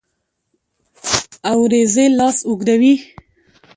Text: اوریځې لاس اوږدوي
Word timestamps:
اوریځې 1.51 2.05
لاس 2.17 2.37
اوږدوي 2.47 2.93